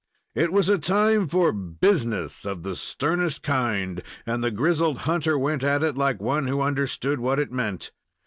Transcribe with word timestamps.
It 0.33 0.51
was 0.51 0.67
a 0.67 0.79
time 0.79 1.27
for 1.27 1.51
"business" 1.53 2.43
of 2.43 2.63
the 2.63 2.75
sternest 2.75 3.43
kind, 3.43 4.01
and 4.25 4.43
the 4.43 4.49
grizzled 4.49 5.01
hunter 5.05 5.37
went 5.37 5.63
at 5.63 5.83
it 5.83 5.95
like 5.95 6.19
one 6.19 6.47
who 6.47 6.59
understood 6.59 7.19
what 7.19 7.37
it 7.37 7.51
meant. 7.51 7.91